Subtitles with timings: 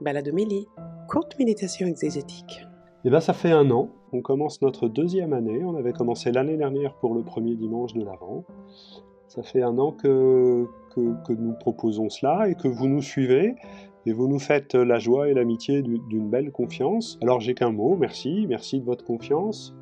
[0.00, 0.68] Baladomélie,
[1.08, 2.66] courte méditation exégétique.
[3.04, 6.56] Et bien ça fait un an, on commence notre deuxième année, on avait commencé l'année
[6.56, 8.44] dernière pour le premier dimanche de l'Avent.
[9.26, 13.54] Ça fait un an que, que, nous proposons cela et que vous nous suivez
[14.06, 17.18] et vous nous faites la joie et l'amitié d'une belle confiance.
[17.22, 19.74] Alors j'ai qu'un mot, merci, merci de votre confiance,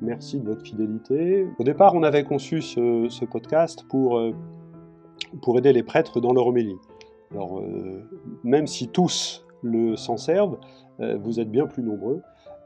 [0.00, 1.46] merci de votre fidélité.
[1.58, 4.32] Au départ, on avait conçu ce, ce podcast pour, euh,
[5.42, 6.76] pour aider les prêtres dans leur homélie.
[7.32, 8.02] Alors, euh,
[8.44, 10.58] même si tous le s'en servent,
[11.00, 12.22] euh, vous êtes bien plus nombreux.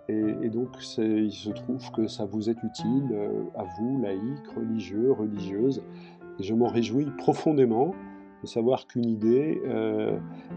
[0.09, 5.11] Et, donc, il se trouve que ça vous est utile euh, à vous, laïcs, religieux,
[5.11, 5.83] religieuses.
[6.39, 7.93] Et je m'en réjouis profondément
[8.43, 9.61] de savoir qu'une idée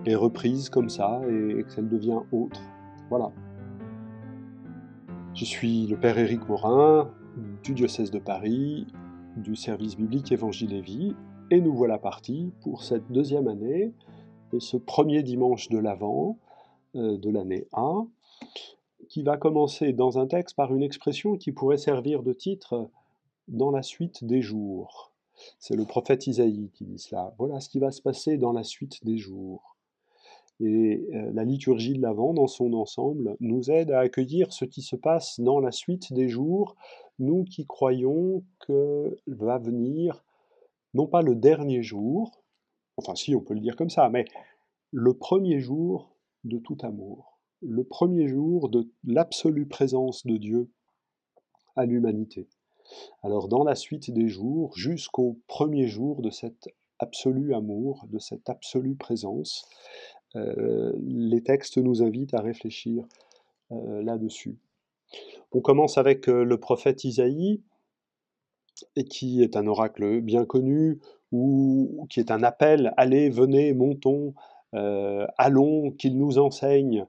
[0.06, 2.62] est reprise comme ça et, qu'elle devient autre.
[3.10, 3.32] Voilà.
[5.34, 7.10] Je suis le Père Éric Morin,
[7.64, 8.86] du diocèse de Paris,
[9.38, 11.16] du service biblique Évangile et Vie,
[11.52, 13.92] et nous voilà partis pour cette deuxième année
[14.54, 16.38] et ce premier dimanche de l'Avent
[16.96, 18.06] euh, de l'année A,
[19.08, 22.90] qui va commencer dans un texte par une expression qui pourrait servir de titre
[23.48, 25.12] dans la suite des jours.
[25.58, 27.34] C'est le prophète Isaïe qui dit cela.
[27.40, 29.78] Voilà ce qui va se passer dans la suite des jours.
[30.60, 34.82] Et euh, la liturgie de l'Avent, dans son ensemble, nous aide à accueillir ce qui
[34.82, 36.76] se passe dans la suite des jours,
[37.18, 40.24] nous qui croyons que va venir
[40.94, 42.44] non pas le dernier jour,
[42.98, 44.26] enfin si on peut le dire comme ça, mais
[44.92, 50.70] le premier jour de tout amour, le premier jour de l'absolue présence de Dieu
[51.76, 52.48] à l'humanité.
[53.22, 58.50] Alors dans la suite des jours, jusqu'au premier jour de cet absolu amour, de cette
[58.50, 59.68] absolue présence,
[60.36, 63.06] euh, les textes nous invitent à réfléchir
[63.72, 64.58] euh, là-dessus.
[65.52, 67.64] On commence avec euh, le prophète Isaïe,
[68.96, 71.00] et qui est un oracle bien connu,
[71.32, 74.34] ou qui est un appel, allez, venez, montons,
[74.74, 77.06] euh, allons, qu'il nous enseigne.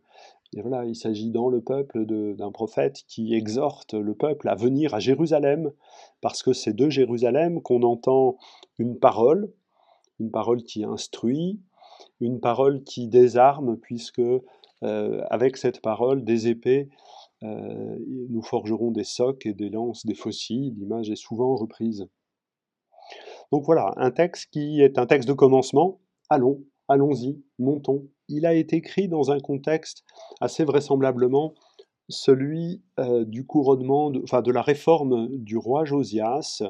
[0.57, 2.05] Et voilà, il s'agit dans le peuple
[2.35, 5.71] d'un prophète qui exhorte le peuple à venir à Jérusalem,
[6.21, 8.37] parce que c'est de Jérusalem qu'on entend
[8.79, 9.51] une parole,
[10.19, 11.61] une parole qui instruit,
[12.21, 14.21] une parole qui désarme, puisque
[14.83, 16.89] euh, avec cette parole, des épées
[17.43, 20.75] euh, nous forgerons des socs et des lances, des fossiles.
[20.79, 22.07] L'image est souvent reprise.
[23.53, 26.01] Donc voilà, un texte qui est un texte de commencement.
[26.29, 28.07] Allons, allons-y, montons.
[28.29, 30.05] Il a été écrit dans un contexte
[30.41, 31.55] assez vraisemblablement
[32.09, 36.63] celui euh, du couronnement, de, enfin de la réforme du roi Josias.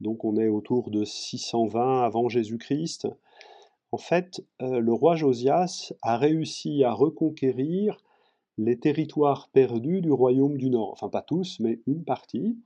[0.00, 3.06] Donc on est autour de 620 avant Jésus-Christ.
[3.92, 7.98] En fait, euh, le roi Josias a réussi à reconquérir
[8.58, 12.58] les territoires perdus du royaume du Nord, enfin pas tous, mais une partie,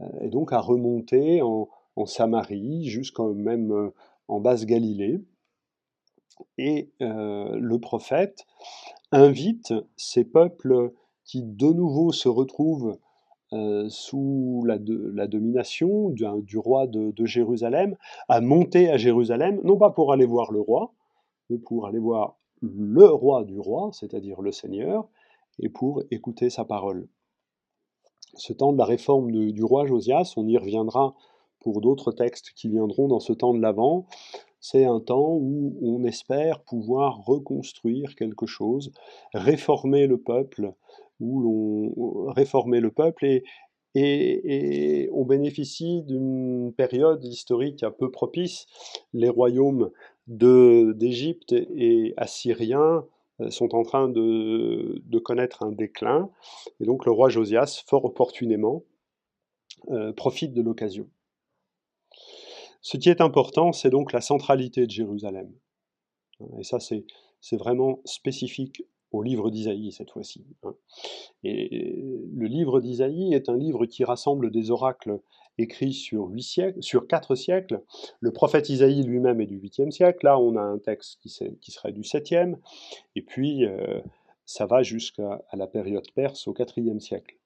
[0.00, 1.68] euh, et donc à remonter en,
[2.06, 3.90] Samarie jusqu'en même euh,
[4.26, 5.20] en Basse-Galilée.
[6.56, 8.46] Et euh, le prophète
[9.12, 10.94] invite ces peuples
[11.24, 12.98] qui de nouveau se retrouvent
[13.88, 14.78] sous la,
[15.26, 17.96] domination du, roi de, Jérusalem
[18.28, 20.94] à monter à Jérusalem, non pas pour aller voir le roi,
[21.50, 25.08] mais pour aller voir le roi du roi, c'est-à-dire le Seigneur,
[25.58, 27.08] et pour écouter sa parole.
[28.34, 31.14] Ce temps de la réforme du roi Josias, on y reviendra
[31.58, 34.06] pour d'autres textes qui viendront dans ce temps de l'Avent,
[34.60, 38.92] c'est un temps où on espère pouvoir reconstruire quelque chose,
[39.32, 40.74] réformer le peuple,
[41.18, 43.42] où réformer le peuple et,
[43.94, 48.66] et, on bénéficie d'une période historique un peu propice.
[49.12, 49.90] Les royaumes
[50.26, 53.04] d'Égypte et assyriens
[53.40, 56.30] euh, sont en train de, connaître un déclin,
[56.80, 58.84] et donc le roi Josias, fort opportunément,
[59.90, 61.08] euh, profite de l'occasion.
[62.82, 65.52] Ce qui est important, c'est donc la centralité de Jérusalem.
[66.58, 68.82] Et ça, c'est vraiment spécifique
[69.12, 70.46] au livre d'Isaïe cette fois-ci.
[70.62, 70.74] Hein.
[71.44, 71.98] Et
[72.32, 75.20] le livre d'Isaïe est un livre qui rassemble des oracles
[76.38, 77.82] siècles, sur quatre siècles.
[78.20, 80.24] Le prophète Isaïe lui-même est du 8e siècle.
[80.24, 82.56] Là, on a un texte qui, serait du 7e.
[83.16, 84.00] Et puis, euh,
[84.44, 87.36] ça va jusqu'à la période perse au 4e siècle.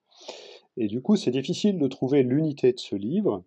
[0.76, 3.44] Et du coup, c'est difficile de trouver l'unité de ce livre.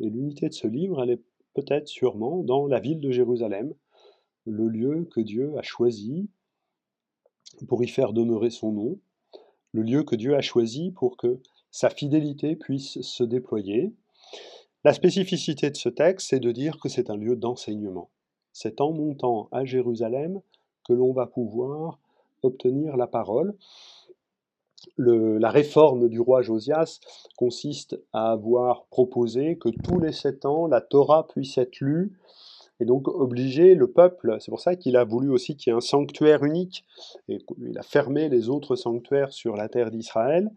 [0.00, 1.22] Et l'unité de ce livre, elle est
[1.54, 3.74] peut-être sûrement dans la ville de Jérusalem,
[4.46, 6.28] le lieu que Dieu a choisi
[7.68, 8.98] pour y faire demeurer son nom,
[9.72, 11.40] le lieu que Dieu a choisi pour que
[11.70, 13.92] sa fidélité puisse se déployer.
[14.84, 18.10] La spécificité de ce texte, c'est de dire que c'est un lieu d'enseignement.
[18.52, 20.42] C'est en montant à Jérusalem
[20.86, 21.98] que l'on va pouvoir
[22.42, 23.54] obtenir la parole.
[24.98, 27.00] la réforme du roi Josias
[27.38, 32.12] consiste à avoir proposé que tous les sept ans, la Torah puisse être lue
[32.80, 35.76] et donc obliger le peuple, c'est pour ça qu'il a voulu aussi qu'il y ait
[35.76, 36.84] un sanctuaire unique,
[37.28, 40.50] et il a fermé les autres sanctuaires sur la terre d'Israël,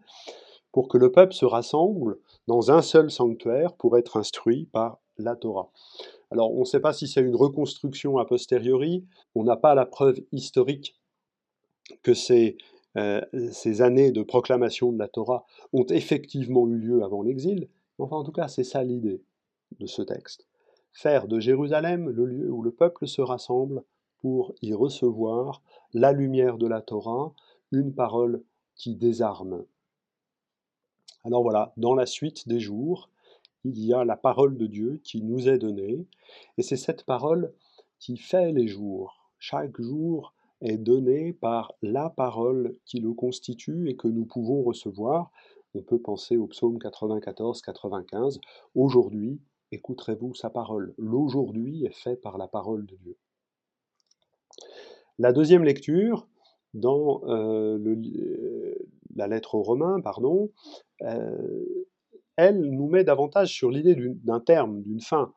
[0.72, 5.36] pour que le peuple se rassemble dans un seul sanctuaire pour être instruit par la
[5.36, 5.70] Torah.
[6.30, 9.04] Alors on ne sait pas si c'est une reconstruction a posteriori,
[9.34, 10.94] on n'a pas la preuve historique
[12.02, 12.58] que ces,
[12.96, 13.20] euh,
[13.50, 17.68] ces années de proclamation de la Torah ont effectivement eu lieu avant l'exil,
[17.98, 19.22] enfin en tout cas c'est ça l'idée
[19.80, 20.46] de ce texte
[20.98, 23.84] faire de Jérusalem le lieu où le peuple se rassemble
[24.18, 25.62] pour y recevoir
[25.94, 27.32] la lumière de la Torah,
[27.70, 28.42] une parole
[28.74, 29.64] qui désarme.
[31.28, 33.10] Alors voilà, dans la suite des jours,
[33.62, 36.06] il y a la parole de Dieu qui nous est donnée,
[36.56, 37.52] et c'est cette parole
[37.98, 39.28] qui fait les jours.
[39.38, 40.32] Chaque jour
[40.62, 45.30] est donné par la parole qui le constitue et que nous pouvons recevoir.
[45.74, 48.40] On peut penser au psaume 94-95.
[48.74, 49.38] Aujourd'hui,
[49.70, 53.18] écouterez-vous sa parole L'aujourd'hui est fait par la parole de Dieu.
[55.18, 56.26] La deuxième lecture,
[56.72, 57.76] dans euh,
[59.18, 60.50] la lettre aux Romains, pardon,
[61.02, 61.86] euh,
[62.36, 65.32] elle nous met davantage sur l'idée d'un terme, d'une fin.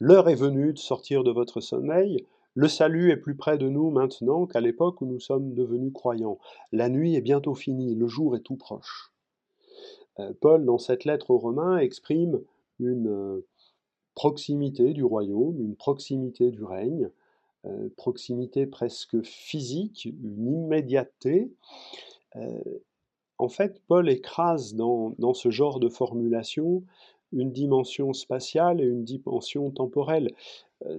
[0.00, 2.26] L'heure est venue de sortir de votre sommeil.
[2.54, 6.38] Le salut est plus près de nous maintenant qu'à l'époque où nous sommes devenus croyants.
[6.70, 9.12] La nuit est bientôt finie, le jour est tout proche.
[10.20, 12.42] Euh, Paul, dans cette lettre aux Romains, exprime
[12.78, 13.42] une,
[14.14, 17.10] proximité du royaume, une proximité du règne,
[17.64, 21.50] euh, proximité presque physique, une immédiateté.
[22.36, 22.60] Euh,
[23.38, 26.82] en fait, Paul écrase dans, ce genre de formulation
[27.32, 30.34] une dimension spatiale et une dimension temporelle.
[30.84, 30.98] Euh,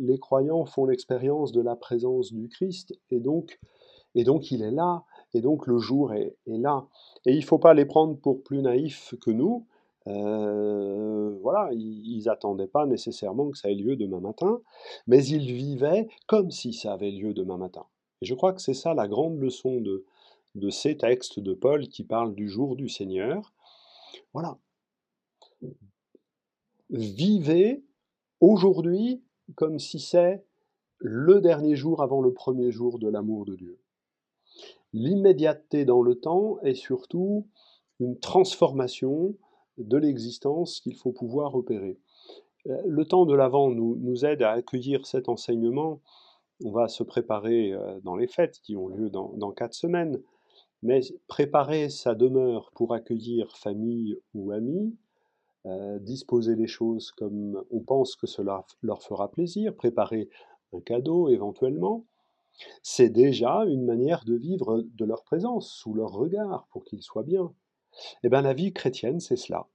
[0.00, 3.58] les croyants font l'expérience de la présence du Christ et donc,
[4.14, 5.02] et donc il est là,
[5.34, 6.86] et donc le jour est, est là.
[7.26, 9.66] Et il ne faut pas les prendre pour plus naïfs que nous,
[10.08, 14.60] euh, voilà, ils n'attendaient pas nécessairement que ça ait lieu demain matin,
[15.06, 17.84] mais ils vivaient comme si ça avait lieu demain matin.
[18.20, 20.04] Et je crois que c'est ça la grande leçon de,
[20.54, 23.52] de ces textes de Paul qui parlent du jour du Seigneur.
[24.32, 24.58] Voilà.
[26.90, 27.84] Vivez
[28.40, 29.22] aujourd'hui
[29.54, 30.44] comme si c'est
[30.98, 33.78] le dernier jour avant le premier jour de l'amour de Dieu.
[34.92, 37.46] L'immédiateté dans le temps est surtout
[37.98, 39.34] une transformation
[39.78, 41.98] de l'existence qu'il faut pouvoir opérer.
[42.66, 46.00] Euh, le temps de l'Avent nous, nous, aide à accueillir cet enseignement.
[46.64, 50.20] On va se préparer euh, dans les fêtes qui ont lieu dans, quatre semaines,
[50.82, 54.96] mais préparer sa demeure pour accueillir famille ou amis,
[55.66, 60.28] euh, disposer les choses comme on pense que cela leur fera plaisir, préparer
[60.72, 62.04] un cadeau éventuellement,
[62.82, 67.22] c'est déjà une manière de vivre de leur présence, sous leur regard, pour qu'ils soient
[67.22, 67.52] bien.
[68.22, 69.68] Eh bien, la vie chrétienne, c'est cela.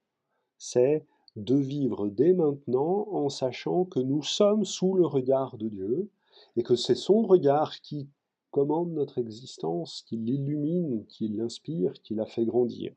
[0.58, 1.06] C'est
[1.36, 6.10] de vivre dès maintenant en sachant que nous sommes sous le regard de Dieu
[6.56, 8.10] et que c'est son regard qui
[8.52, 12.94] commande notre existence, qui l'illumine, qui l'inspire, qui la fait grandir.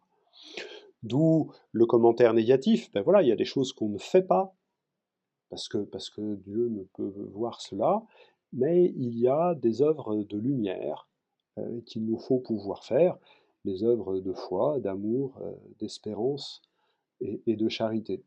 [1.02, 4.54] D'où le commentaire négatif, ben voilà, il y a des choses qu'on ne fait pas,
[5.48, 8.02] parce que, parce que Dieu ne peut voir cela,
[8.52, 11.08] mais il y a des œuvres de lumière
[11.58, 13.16] euh, qu'il nous faut pouvoir faire,
[13.64, 16.62] les œuvres de foi, d'amour, euh, d'espérance
[17.20, 18.22] et, de charité.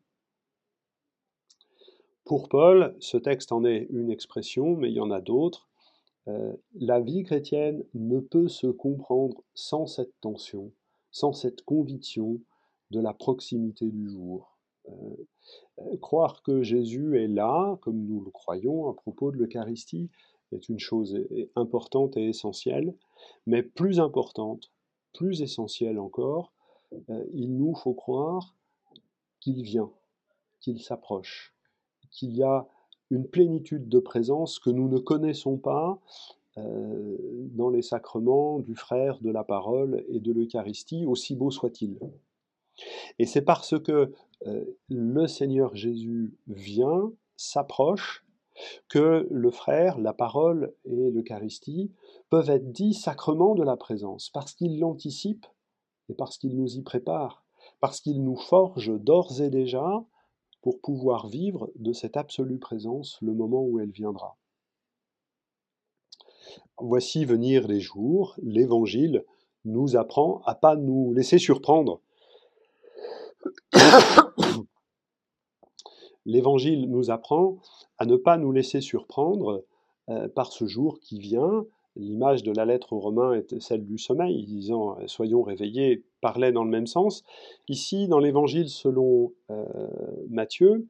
[2.26, 5.68] Pour Paul, ce texte en est une expression, mais il y en a d'autres.
[6.28, 10.72] Euh, la vie chrétienne ne peut se comprendre sans cette tension,
[11.12, 12.40] sans cette conviction
[12.92, 14.58] de la proximité du jour.
[14.90, 20.10] Euh, croire que Jésus est là, comme nous le croyons à propos de l'Eucharistie,
[20.52, 21.18] est une chose
[21.56, 22.94] importante et essentielle,
[23.48, 24.72] mais plus importante,
[25.14, 26.54] plus essentiel encore,
[27.10, 28.56] euh, il nous faut croire
[29.40, 29.92] qu'il vient,
[30.60, 31.54] qu'il s'approche,
[32.12, 32.68] qu'il y a
[33.14, 36.00] une plénitude de présence que nous ne connaissons pas
[36.58, 37.18] euh,
[37.52, 42.00] dans les sacrements du frère, de la parole et de l'Eucharistie, aussi beau soit-il.
[43.20, 44.12] Et c'est parce que
[44.48, 48.26] euh, le Seigneur Jésus vient, s'approche,
[48.90, 51.92] que le frère, la parole et l'Eucharistie
[52.30, 55.48] peuvent être dits sacrements de la présence, parce qu'ils l'anticipent
[56.10, 57.44] et parce qu'ils nous y préparent,
[57.80, 60.04] parce qu'ils nous forgent d'ores et déjà
[60.64, 64.38] pour pouvoir vivre de cette absolue présence le moment où elle viendra.
[66.80, 69.26] Voici venir les jours, l'Évangile
[69.66, 72.00] nous apprend à pas nous laisser surprendre.
[76.26, 77.58] L'Évangile nous apprend
[77.98, 79.66] à ne pas nous laisser surprendre
[80.10, 81.66] euh, par ce jour qui vient.
[81.96, 86.52] L'image de la lettre aux Romains est celle du sommeil, disant euh, Soyons réveillés, parlait
[86.52, 87.24] dans le même sens.
[87.68, 89.66] Ici, dans l'Évangile selon euh,
[90.30, 90.88] Matthieu,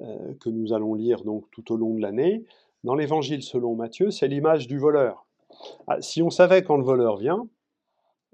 [0.00, 2.44] euh, que nous allons lire donc tout au long de l'année,
[2.82, 5.26] dans l'évangile selon Matthieu, c'est l'image du voleur.
[5.86, 7.46] Ah, si on savait quand le voleur vient,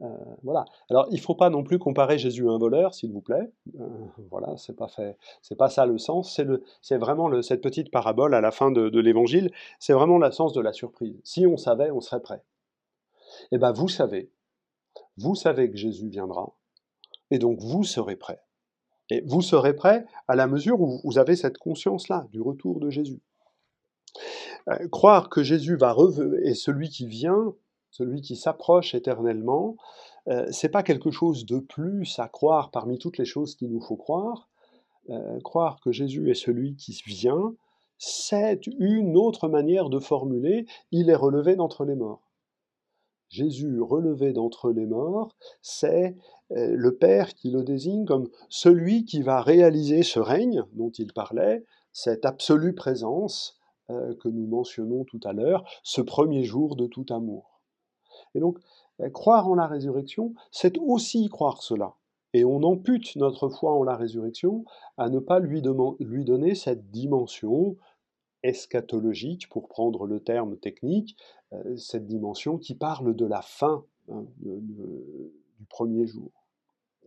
[0.03, 0.07] euh,
[0.43, 0.65] voilà.
[0.91, 3.51] Alors, il ne faut pas non plus comparer Jésus à un voleur, s'il vous plaît.
[3.81, 3.89] Euh,
[4.31, 6.35] voilà, c'est pas fait, c'est pas ça le sens.
[6.35, 9.51] C'est le, c'est vraiment cette petite parabole à la fin de, de l'Évangile.
[9.79, 11.21] C'est vraiment le sens de la surprise.
[11.25, 12.43] Si on savait, on serait prêt.
[13.51, 14.31] Eh ben, vous savez,
[15.17, 16.55] vous savez que Jésus viendra,
[17.31, 18.41] et donc vous serez prêt.
[19.11, 22.91] Et vous serez prêt à la mesure où vous avez cette conscience-là du retour de
[22.91, 23.21] Jésus.
[24.69, 27.55] Euh, croire que Jésus va revenir et celui qui vient
[27.91, 29.77] celui qui s'approche éternellement,
[30.29, 33.81] euh, c'est pas quelque chose de plus à croire parmi toutes les choses qu'il nous
[33.81, 34.49] faut croire.
[35.11, 37.55] Euh, croire que Jésus est celui qui vient,
[37.97, 42.31] c'est une autre manière de formuler il est relevé d'entre les morts.
[43.31, 46.17] Jésus relevé d'entre les morts, c'est
[46.53, 51.13] euh, le Père qui le désigne comme celui qui va réaliser ce règne dont il
[51.13, 53.55] parlait, cette absolue présence
[54.21, 57.58] que nous mentionnons tout à l'heure, ce premier jour de tout amour.
[58.35, 58.59] Et donc,
[59.01, 61.95] euh, croire en la résurrection, c'est aussi croire cela.
[62.35, 64.65] Et on ampute notre foi en la résurrection
[64.97, 67.77] à ne pas lui, donner cette dimension
[68.43, 71.17] eschatologique, pour prendre le terme technique,
[71.53, 76.31] euh, cette dimension qui parle de la fin hein, du premier jour,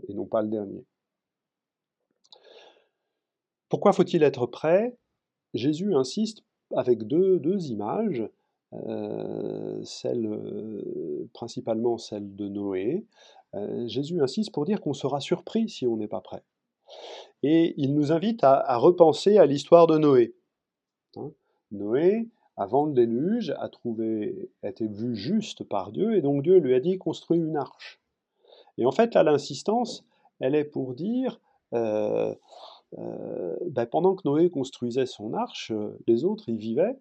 [0.07, 0.85] et non pas le dernier.
[3.69, 4.97] Pourquoi faut-il être prêt?
[5.53, 6.43] Jésus insiste
[6.75, 8.27] avec deux, images
[9.83, 13.05] celle, euh, principalement celle de Noé.
[13.53, 16.43] Euh, Jésus insiste pour dire qu'on sera surpris si on n'est pas prêt.
[17.43, 20.35] Et il nous invite à, repenser à l'histoire de Noé.
[21.17, 21.31] Hein?
[21.71, 26.73] Noé, avant le déluge, a trouvé, été vu juste par Dieu, et donc Dieu lui
[26.73, 27.99] a dit construis une arche.
[28.77, 30.05] Et en fait, là, l'insistance,
[30.39, 31.39] elle est pour dire,
[31.71, 32.35] ben,
[33.89, 35.71] pendant que Noé construisait son arche,
[36.07, 36.97] les autres y vivaient,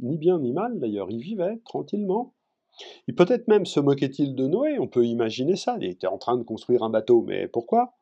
[0.00, 2.34] ni bien ni mal d'ailleurs, il vivait tranquillement.
[3.08, 6.36] Et peut-être même se moquait-il de Noé, on peut imaginer ça, il était en train
[6.36, 7.94] de construire un bateau, mais pourquoi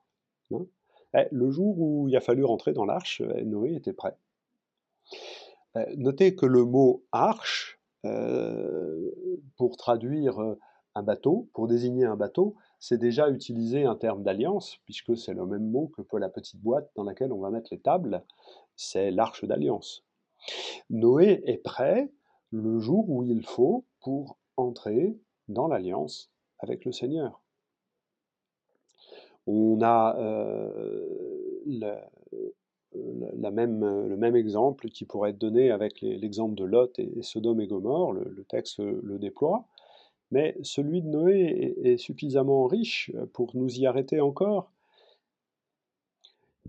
[0.53, 0.67] hein?
[1.15, 4.17] Eh, Le jour où il a fallu rentrer dans l'arche, eh, Noé était prêt.
[5.77, 9.11] Eh, notez que le mot arche, euh,
[9.57, 10.59] pour traduire euh,
[10.95, 15.47] un bateau, pour désigner un bateau, c'est déjà utiliser un terme d'alliance, puisque c'est le
[15.47, 18.23] même mot que pour la petite boîte dans laquelle on va mettre les tables,
[18.77, 20.05] c'est l'arche d'alliance.
[20.91, 22.11] Noé est prêt
[22.51, 25.17] le jour où il faut pour entrer
[25.49, 27.43] dans l'alliance avec le Seigneur.
[29.47, 31.61] On a euh,
[32.95, 38.13] le même exemple qui pourrait être donné avec l'exemple de Lot et, Sodome et Gomorre,
[38.13, 39.67] le, texte le déploie,
[40.31, 44.71] mais celui de Noé est suffisamment riche pour nous y arrêter encore.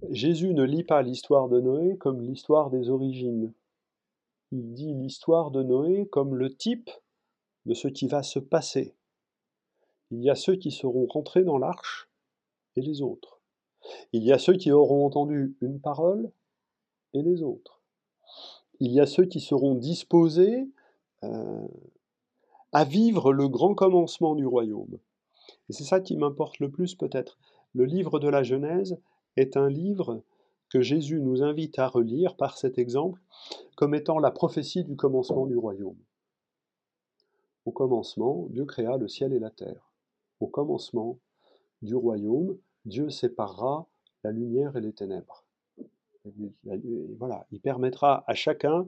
[0.09, 3.53] Jésus ne lit pas l'histoire de Noé comme l'histoire des origines
[4.51, 6.89] il dit l'histoire de Noé comme le type
[7.65, 8.95] de ce qui va se passer.
[10.11, 12.09] Il y a ceux qui seront rentrés dans l'arche
[12.75, 13.39] et les autres.
[14.13, 16.31] Il y a ceux qui auront entendu une parole
[17.13, 17.81] et les autres.
[18.79, 20.67] Il y a ceux qui seront disposés
[21.23, 21.67] euh,
[22.71, 24.99] à vivre le grand commencement du royaume.
[25.69, 27.37] Et c'est ça qui m'importe le plus peut-être.
[27.73, 28.99] Le livre de la Genèse
[29.37, 30.23] est un livre
[30.81, 33.21] Jésus nous invite à relire par cet exemple
[33.75, 35.97] comme étant la prophétie du commencement du royaume.
[37.65, 39.91] Au commencement, Dieu créa le ciel et la terre.
[40.39, 41.19] Au commencement
[41.81, 43.87] du royaume, Dieu séparera
[44.23, 45.45] la lumière et les ténèbres.
[47.17, 48.87] voilà, il permettra à chacun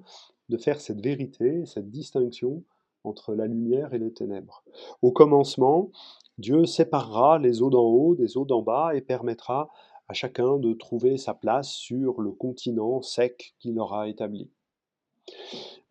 [0.50, 2.63] de faire cette vérité, cette distinction
[3.03, 4.63] entre la lumière et les ténèbres.
[5.01, 5.91] Au commencement,
[6.38, 9.70] Dieu séparera les eaux d'en haut des eaux d'en bas et permettra
[10.08, 14.50] à chacun de trouver sa place sur le continent sec qu'il aura établi.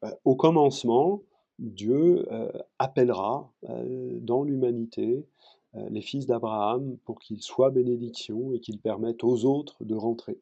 [0.05, 1.23] Euh, au commencement,
[1.59, 5.27] Dieu euh, appellera euh, dans l'humanité
[5.91, 10.41] les fils d'Abraham pour qu'ils soient bénédiction et qu'ils permettent aux autres de rentrer.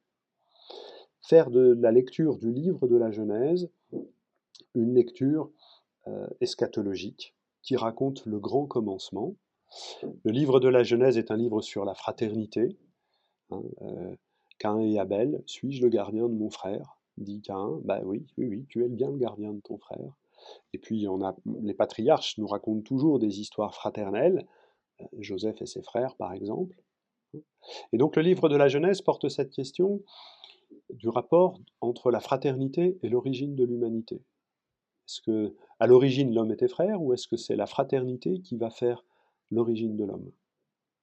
[1.23, 3.69] Faire de la lecture du livre de la Genèse
[4.77, 5.51] une lecture
[6.41, 9.35] eschatologique qui raconte le grand commencement.
[10.23, 12.77] Le livre de la Genèse est un livre sur la fraternité,
[13.51, 14.15] Hein, euh,
[14.59, 16.99] Cain et Abel, suis-je le gardien de mon frère?
[17.17, 17.79] dit Cain.
[17.85, 20.17] Bah oui, oui, oui, tu es bien le gardien de ton frère.
[20.73, 24.47] Et puis on a, les patriarches nous racontent toujours des histoires fraternelles,
[25.01, 26.83] euh, Joseph et ses frères par exemple.
[27.93, 30.03] Et donc le livre de la Genèse porte cette question
[30.91, 34.17] du rapport entre la fraternité et l'origine de l'humanité.
[35.07, 38.71] Est-ce que à l'origine l'homme était frère ou est-ce que c'est la fraternité qui va
[38.71, 39.05] faire
[39.51, 40.31] l'origine de l'homme?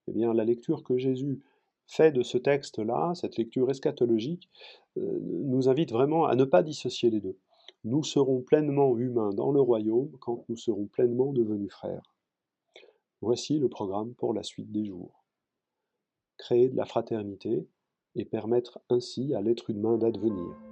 [0.08, 1.42] Eh bien la lecture que Jésus
[1.92, 4.50] fait de ce texte-là, cette lecture eschatologique,
[4.98, 7.38] euh, nous invite vraiment à ne pas dissocier les deux.
[7.84, 12.16] Nous serons pleinement humains dans le royaume quand nous serons pleinement devenus frères.
[13.20, 15.26] Voici le programme pour la suite des jours.
[16.38, 17.68] Créer de la fraternité
[18.16, 20.71] et permettre ainsi à l'être humain d'advenir.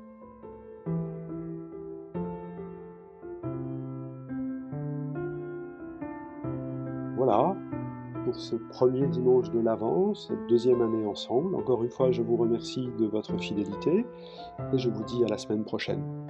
[8.34, 11.56] Ce premier dimanche de l'Avent, cette deuxième année ensemble.
[11.56, 14.06] Encore une fois, je vous remercie de votre fidélité
[14.74, 16.29] et je vous dis à la semaine prochaine.